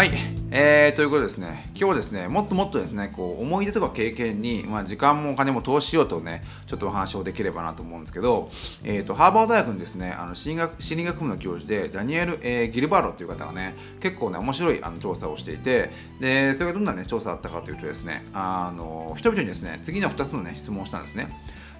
[0.00, 0.10] はい、
[0.50, 8.48] えー、ということですね、今日はですね、もっともっとですね、こう思い出とか経験に、まあ、時間もお金も投資しようとね、ちょっとお話をできればなと思うんですけど、
[8.82, 21.28] えーと、ハーバード大学にですね、あの心学心理学部の教授で、ダニエル・えー、ギルバーロという方がね、結構ね、面白いあの調査をしていて、で、それがどんな、ね、調査だったかというとですね、あの人々にですね、次の2つの、ね、質問をしたんですね。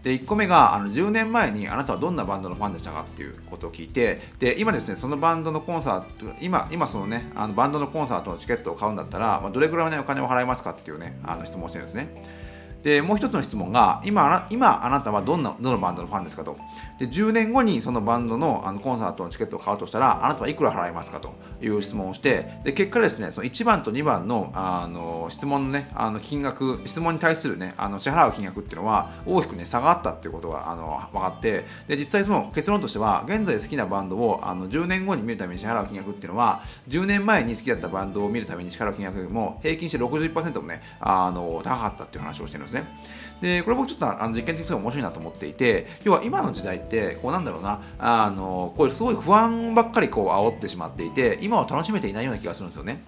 [0.03, 12.50] で1個目があの10年前にあなたはどんなバンドのファンでしたかっていうことを聞いてで今ですねそのバンドのコンサート今今そのねあのバンドのコンサートのチケットを買うんだったら、まあ、どれくらいの、ね、お金を払いますかっていうねあの質問をしてるんですね。
[12.83, 16.57] でもう一つの質問が今今あなたはどんなどのバンドのファンですかと。
[16.99, 43.01] で10年後にそのバンドのあのコンサートのチケットを買うとしたらあなたはいくら払いますかという質問をしてで結果ですねその1番と2番のあの質問のねあの金額質問に対するねあの支払う金額っていうのは大きくね差がったっていうことがあの分かってで実際その結論としては現在好きなバンドをあの10年後に見るために支払う金額っていうのは10年前に好きだったバンドを見るために支払う金額よりも平均して60%もねあの高かったっていう話をしてるんですですね
[43.41, 53.03] でこれ僕ちょっとあの実験的にすごい面白いなと思っていて要は今の時代ってこうなんだろうなあのこういうすごい不安ばっかりこう煽ってしまっていて今は楽しめていないような気がするんですよね。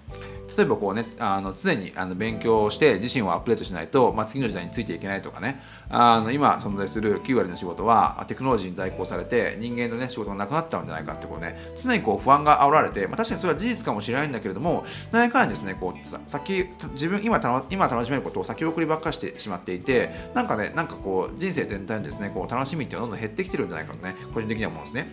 [0.56, 25.06] 例えばこうねあの常にあの勉強をして自身をアップデートしないと、まあ、次の時代についていけないとかねあの今存在する9割の仕事はテクノロジーに代行されて人間の、ね、仕事がなくなっちゃうんじゃないかってこうね常にこう不安が煽られて、まあ、確かにそれは事実かもしれないんだけれども何かにですねこう先自分今今楽しめることを先送りばっかしてしまっていてなんかねなんかこう人生全体にですねこう楽しみっていうのはどんどん減ってきてるんじゃないかとね個人的には思うんですね。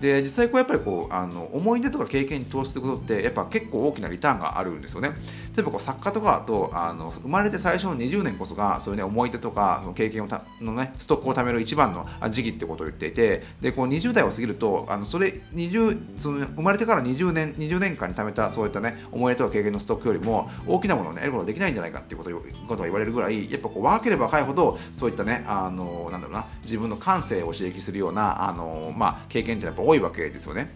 [0.00, 5.10] で実際こうやっぱりこうあの思い出とか経験に投資することってやっぱ結構大きなリターンがあるんですよね。
[5.54, 30.68] 例えばこう作家とかだとあの生まれて最初の20年こそがそういうね思い出とかその経験をたのねストックを貯める一番の時期ってことを言っていてでこう20代を過ぎるとあのそれ20その生まれてから20年20年間に貯めたそういったね思い出とか経験のストックよりも大きなものをね得ることができないんじゃないかっていうことことが言われるぐらいやっぱこう若ければ若いほどそういったねあのなんだろうな自分の感性を刺激するようなあのまあ経験ってやっぱ多いわけですよね。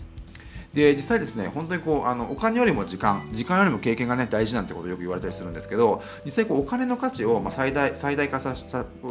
[0.74, 8.54] で実際ですね本当にこうあのお金よりも時間時間よりも経験がね大事なんてことをよく言われたりするんですけど実際こうお金の価値をまあ最大最大化さ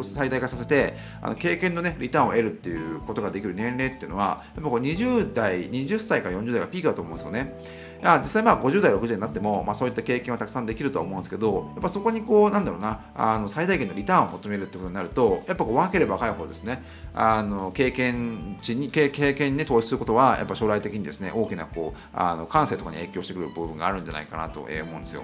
[0.04, 7.92] 最大化させてあの経験のねリターンを得るっていうことができる年齢っていうのはやっぱこう20代20歳から40代がピークだと思うんですよね。
[8.02, 16.84] や実際まあ50代60代になっても、まあ、そういった経験はたくさんできるとは思うんですけどやっぱそこにこうなんだろうなあの最大限のリターンを求めるってことになるとやっぱこう若ければ若い方ですね
[17.14, 25.24] あの経験値に経験に、ね、投資することはやっぱ将来的にですね大ききなこうあの感性とかに影響してくる部分があるんじゃないかなと思うんですよ。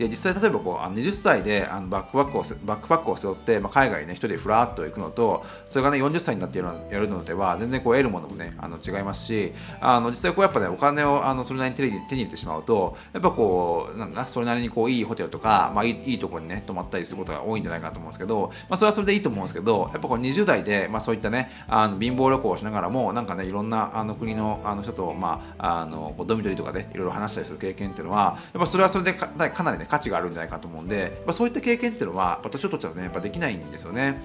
[0.00, 6.64] で実際例えばこうあの20歳であのバックパックをバックパックを背負って、まあ、海外にね一人でふらっと行くのとそれがね40歳になってや
[6.98, 34.22] るのでは全然こう得るものもねあの違いますしあの実際こうやっぱねお金をあのそれなりに手に手に入れてしまうとやっぱこうなんだそれなりにこういいホテルとか、まあ、いいいいところにね泊まったりすることが多いんじゃないかなと思うんですけど、まあ、それはそれでいいと思うんですけどやっぱこう20代で、まあ、そういったねあの貧乏旅行をしながらもなんかねいろんなあの国のあの人と、まあ、あのドミトリーとかでいろいろ話したりする経験っていうのはやっぱそれはそれでかかなりね価値があるんじゃないかと思うんで、まあ、そういった経験っていうのは私をとってはねやっぱできないんですよね。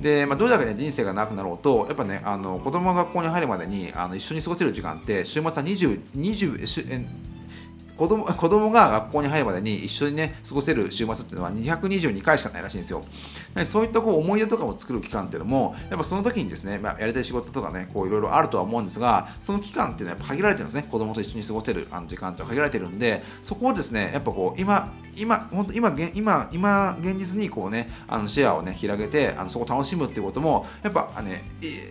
[0.00, 7.08] で、まあ、どれだけね人生が長くなろうとやっぱねあの子供が学校に入るまでにあの一緒に過ごせる時間って週末は20 20
[8.00, 13.04] 子供子供が学校に入るまでに一緒にね過ごせる週末っていうのは222回しかないらしいんですよ。
[13.66, 31.44] そういったこう思い出とかを作る期間っていうのもやっぱその時にですね、まあ、やりたい仕事とかねこういろいろあるとは思うんですがその期間っていうのはやっぱ限られてるんですね子供と一緒に過ごせるあの時間って限られてるんでそこをですねやっぱこう今今本当今今今現実にこうねあのシェアをね広げてあのそこを楽しむっていうこともやっぱね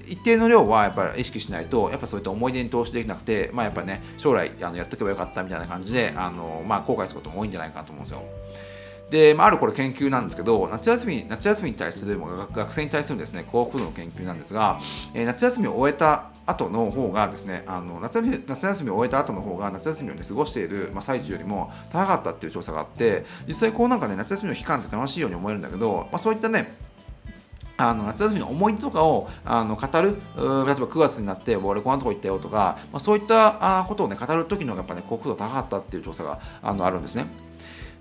[0.07, 8.24] 一定の量はやっぱり意識しないとやっぱそういった思い出に投資できなくてまあやっぱね将来あのやっとけばよかったみたいな感じであのまあ後悔することも多いんじゃないかなと思うんですよ。
[9.09, 12.20] で、まあ、あるこれ研究なんですけど、夏休み夏休みに対する
[12.53, 14.80] 学生に対するですね幸福度の研究なんですが、
[15.14, 26.75] えー、夏休みを終えた後の方がですねあの夏休み夏休みを終えた後の方が夏休みを、ね、過ごしている、まあ、最中よりも高かったっていう調査があって実際こうなんかね夏休みの期間って楽しいように思えるんだけど、まあ、そういったね
[27.78, 37.28] あの夏休みの思い出とかをあの語る、例えば9月になって、俺こんなとこ行ったよとか、まあ、そういったことを、ね、語る時のやっぱね、幸福度高かったっていう調査があのあるんですね。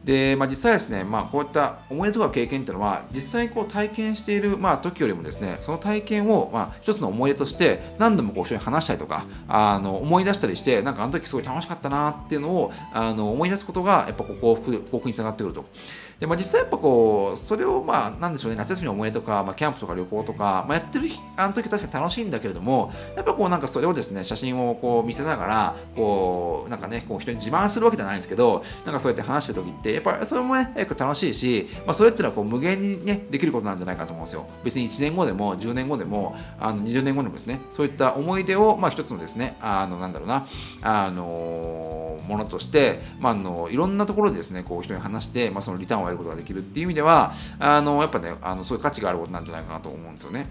[0.05, 15.67] で、まあ、実際ですね、まあ、こういった思い出とか経験っていうのは実際こう体験している、まあ、時よりもですねその体験を、まあ、一つの思い出として何度もこう一緒に話したりとかあの思い出したりしてなんかあの時すごい楽しかったなっていうのをあの思い出すことがやっぱこう幸福幸福につながってくると。
[16.21, 34.47] で、まあ、実際やっぱこう、それをまあ、なんでしょうね、夏休みの思い出とか、まあ、キャンプとか旅行とか、まあ、やってるあの時確かに楽しいんだけれども、やっぱこうなんかそれをですね、写真をこう見せながら、こう、なんかね、こう人に自慢するわけじゃないんですけど、なんかそうやって話してる時って、やっぱそれもね、結構楽しいし、まあ、それっていうのはこう無限にね、できることなんじゃないかと思うんですよ。
[34.65, 40.47] 別に1年後でも、10年後でも、あの20年後でもですね、そういった思い出を、まあ、一つのですね、あの、なんだろうな、
[40.83, 50.49] あのものとして、まあ、あのいろんなところでですねこう人に話して、まあ、そのリターンを得ることができるっていう意味ではあのやっぱねあのそういう価値があることなんじゃないかなと思うんですよね。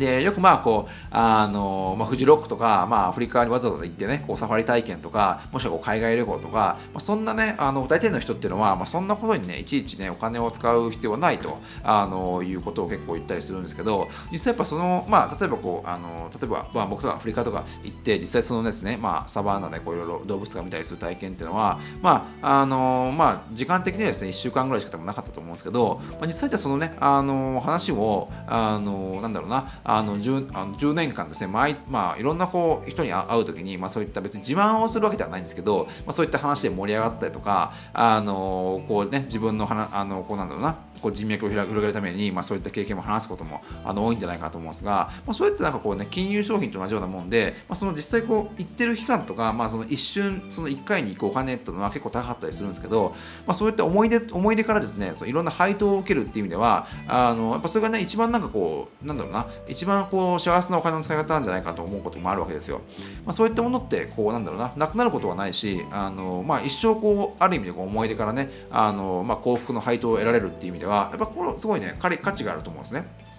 [0.00, 53.14] でよくまあこうあの、まあ、フジロックとか、まあ、アフリカにわざわざ行ってねこうサファリ体験とかもしくはこう海外旅行とか、まあ、そんなねあの大体の人っていうのは、まあ、そんなことにねいちいちねお金を使う必要はないとあのいうことを結構言ったりするんですけど実際やっぱそのまあ例えばこうあの例えば、まあ、僕とかアフリカとか行って実際そのですね、まあ、サバンナでこういろいろ動物とか見たりする体験っていうのはまああのまあ時間的にはですね1週間ぐらいしか多分なかったと思うんですけど、まあ、実際ってそのねあの話をあのなんだろうなあの 10, あの10年間ですね毎、まあ、いろんなこう人に会う時に、まあ、そういった別に自慢をするわけではないんですけど、まあ、そういった話で盛り上がったりとかあのこうね自分の話あのこうなんだろうなこう人脈を広げるために、まあ、そういった経験も話すこともあの多いんじゃないかと思うんですが、まあ、そうやってなんかこうね金融商品と同じようなもんで、まあ、その実際こう行ってる期間とか、まあ、その一瞬その1回に行くお金っていうのは結構高かったりするんですけど、
[53.46, 62.80] まあ、そういった思い出思い出からですねそいろんな配当を受けるっていう意味ではあのやっぱそれがね一番なんかこうなんだろうな一番こう幸せなお金の使い方なんじゃないかと思うこともあるわけですよ、
[63.24, 73.30] まあ、そういったものってこうなんだろうななくなることはないしあの、まあ、一生こうある意味でこう思い出からねあの、まあ、幸福の配当を得られるっていう意味でははやっぱこれすごいね価値があると思うんですね。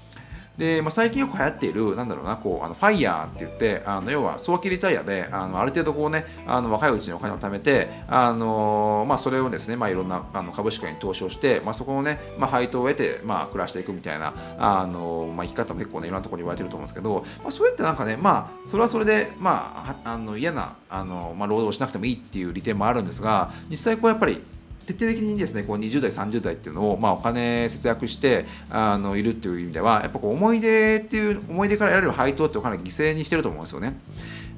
[0.57, 24.43] で、まあ、最近よく流行っている、なんだろうな、こう、あのファイヤーって言って、あの要は早期リタイアで、あのある程度こうね、あの若いうちにお金を貯めて、あのまあ、それをですね、まあ、いろんなあの株式に投資をして、まあ、そこのね、まあ、配当を得て、まあ、暮らしていくみたいな、あのまあ、生き方も結構ね、いろんなところに言われてると思うんですけど、まあ、それってなんかね、まあ、それはそれで、まあ、あの嫌なあの、まあ、労働をしなくてもいいっていう利点もあるんですが、実際こうやっぱり、
[24.93, 33.97] 徹底的にですねこう20代30代っていうのを、まあ、お金節約してあのいるっていう意味ではやっぱこう思い出っていう思い出から得られる配当ってお金犠牲にしてると思うんですよね。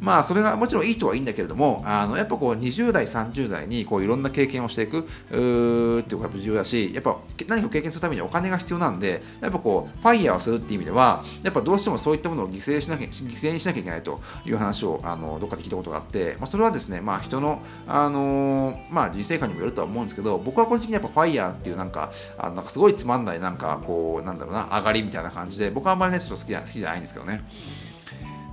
[0.03, 7.17] まあそれがもちろんいい人はいいんだけれどもあのやっぱこう20代30代にこういろんな経験をしていくっていうことが重要だしやっぱ
[7.47, 27.41] 何かを経験するためにお金が必要なんでやっぱこうファイヤーをするっていう意味ではやっぱどうしてもそういったものを犠牲しなきゃ犠牲にしなきゃいけないという話をあのどっかで聞いたことがあって、まあ、それはですねまあ人のあのまあ人生観にもよるとは思うんですけど僕は個人的にやっぱファイヤーっていうなんかあのなんかすごいつまんないなんかこうなんだろうな上がりみたいな感じで僕はあんまりねちょっと好き好きじゃないんですけどね。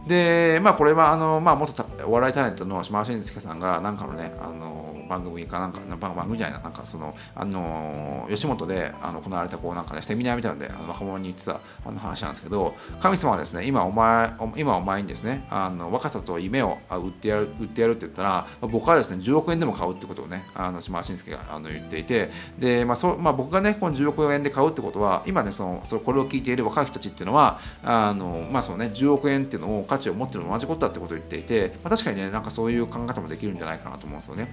[0.06, 1.72] で、まあ、これはあの、まあ、元
[2.06, 34.48] お笑いタレントの島真介さんが、なんかのね、あの番組かなんか、番組じゃないな、なんかその、あの、吉本であの行われた、こう、なんかね、セミナーみたいなので、あの若者に言ってたあの話なんですけど、神様はですね、今お前、今お前にですね、あの若さと夢を売ってやる売ってやるって言ったら、僕はですね、10億円でも買うってことをね、あの島真介があの言っていて、で、まあそまあ、僕がね、この10億円で買うってことは、今ね、そのそこれを聞いている若い人たちっていうのは、あのまあそのね、10億円っていうのを価値を持ってるのと同じことだってことを言っていて、まあ、確かにね、なんかそういう考え方もできるんじゃないかなと思うんですよね。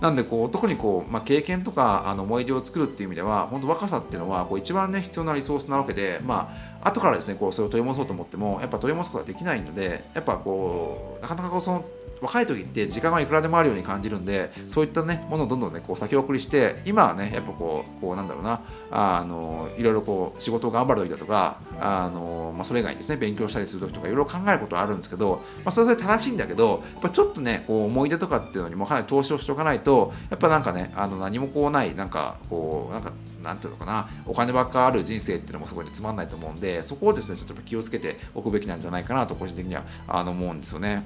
[0.00, 11.84] なんでこう特にこう、まあ、経験とかあの思い出を作るっていう意味では本当若さっていうのはこう一番ね必要なリソースなわけでまあ後からですねこうそれを取り戻そうと思ってもやっぱ取り戻すことはできないのでやっぱこうなかなかこうその
[12.20, 18.60] 若い時って時間はいくらでもあるように感じるんでそういったねものをどんどんねこう先送りして今はねやっぱこうこうなんだろうな
[18.90, 41.04] あのいろいろこう仕事を頑張る時だとかあの、まあ、それ以外にですね勉強したりする時とかいろいろ考えることはあるんですけど、まあ、それぞれ正しいんだけどやっぱちょっとねこう思い出とかっていうのにもかなり投資をしておかないとやっぱなんかねあの何もこうないなんかこうなんかなんていうのかなお金ばっかある人生っていうのもすごい、ね、つまんないと思うんでそこをですねちょっと気をつけておくべきなんじゃないかなと個人的にはあの思うんですよね。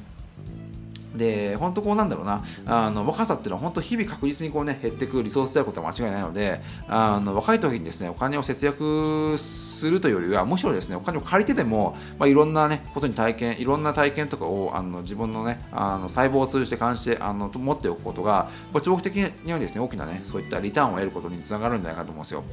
[1.14, 18.50] で、本当こうなんだろうな、あの若さっていうのは本当日々確実にこうね、減っていくリソースであることは間違いないので、あの若い時にですね、お金を節約するというよりは、むしろですね、お金を借りてでも、まあ、いろんなね、ことに体験、いろんな体験とかをあの自分のね、あの細胞を通じて感じて、あの持っておくことが、
[18.82, 22.44] 長期的にはですね、大きなね、そういったリターンを得ることにつながるんじゃないかと思うんですよ。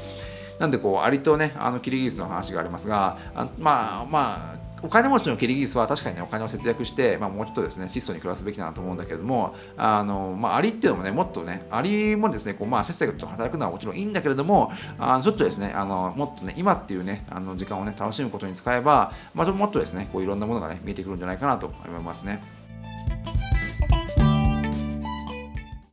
[0.60, 22.59] なんでこう、アリとね、あのキリギリスの話がありますが、あまあまあ、お金持ちのキリギリスは確かにね、お金を節約して、まあ、もうちょっとですね、質素に暮らすべきだなと思うんだけれども、あの、まあ、アリっていうのもね、もっとね、アリもですね、こう、まあ、せっせと働くのはもちろんいいんだけれども、あちょっとですね、あの、もっとね、今っていうね、あの、時間をね、楽しむことに使えば、まあ、もっとですね、こう、いろんなものがね、見えてくるんじゃないかなと思いますね。